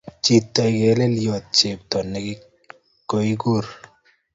[0.23, 2.19] Chito ingrleltot chepto ne
[3.13, 3.63] kogikur.